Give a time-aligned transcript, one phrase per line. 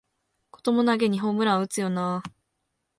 [0.49, 2.29] こともなげにホームラン打つよなあ